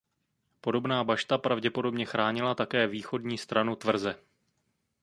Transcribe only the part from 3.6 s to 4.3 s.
tvrze.